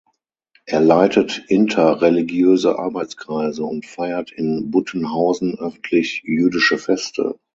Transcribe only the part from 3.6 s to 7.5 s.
und feiert in Buttenhausen öffentlich jüdische Feste.